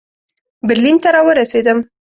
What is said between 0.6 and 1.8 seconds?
برلین ته را ورسېدم.